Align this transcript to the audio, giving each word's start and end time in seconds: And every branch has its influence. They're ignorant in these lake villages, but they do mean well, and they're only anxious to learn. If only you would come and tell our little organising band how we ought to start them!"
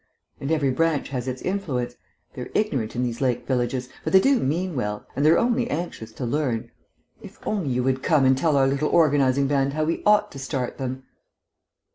And 0.39 0.49
every 0.49 0.71
branch 0.71 1.09
has 1.09 1.27
its 1.27 1.43
influence. 1.43 1.93
They're 2.33 2.49
ignorant 2.55 2.95
in 2.95 3.03
these 3.03 3.21
lake 3.21 3.45
villages, 3.45 3.87
but 4.03 4.13
they 4.13 4.19
do 4.19 4.39
mean 4.39 4.75
well, 4.75 5.05
and 5.15 5.23
they're 5.23 5.37
only 5.37 5.69
anxious 5.69 6.11
to 6.13 6.25
learn. 6.25 6.71
If 7.21 7.37
only 7.45 7.69
you 7.69 7.83
would 7.83 8.01
come 8.01 8.25
and 8.25 8.35
tell 8.35 8.57
our 8.57 8.65
little 8.65 8.89
organising 8.89 9.45
band 9.45 9.73
how 9.73 9.83
we 9.83 10.01
ought 10.03 10.31
to 10.31 10.39
start 10.39 10.79
them!" 10.79 11.03